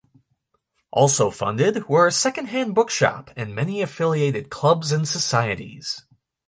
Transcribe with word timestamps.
Also 0.89 1.29
funded 1.29 1.87
were 1.87 2.07
a 2.07 2.11
second 2.11 2.47
hand 2.47 2.73
bookshop 2.73 3.29
and 3.37 3.53
many 3.53 3.83
affiliated 3.83 4.49
clubs 4.49 4.91
and 4.91 5.07
societies. 5.07 6.07